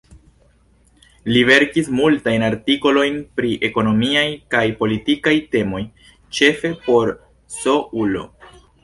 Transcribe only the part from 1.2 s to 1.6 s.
Li